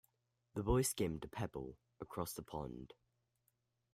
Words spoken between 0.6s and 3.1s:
boy skimmed a pebble across the pond.